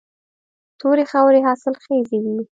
تورې 0.79 1.03
خاورې 1.11 1.39
حاصلخیزې 1.47 2.17
وي. 2.23 2.39